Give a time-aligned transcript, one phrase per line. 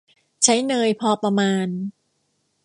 [0.43, 1.67] ใช้เนยพอประมาณ